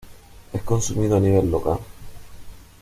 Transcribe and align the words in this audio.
Es 0.51 0.63
consumido 0.63 1.17
a 1.17 1.19
nivel 1.19 1.51
local. 1.51 1.77